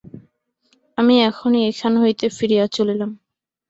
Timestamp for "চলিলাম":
2.67-3.11